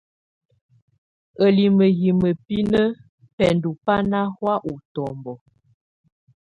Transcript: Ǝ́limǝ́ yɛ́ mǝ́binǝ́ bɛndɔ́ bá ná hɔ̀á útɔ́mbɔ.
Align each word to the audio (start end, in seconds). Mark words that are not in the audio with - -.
Ǝ́limǝ́ 1.43 1.89
yɛ́ 2.01 2.13
mǝ́binǝ́ 2.19 2.93
bɛndɔ́ 3.35 3.77
bá 3.85 3.95
ná 4.11 4.19
hɔ̀á 4.35 4.55
útɔ́mbɔ. 4.71 5.33